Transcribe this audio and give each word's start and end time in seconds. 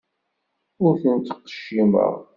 Ur 0.85 0.93
ten-ttqeccimeɣ. 1.01 2.13